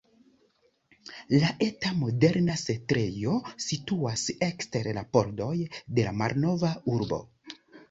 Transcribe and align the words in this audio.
La 1.33 1.51
eta, 1.65 1.91
moderna 2.03 2.55
setlejo 2.61 3.37
situas 3.67 4.25
ekster 4.49 4.91
la 5.01 5.07
pordoj 5.19 5.53
de 5.71 6.09
la 6.11 6.17
malnova 6.25 6.75
urbo. 6.99 7.25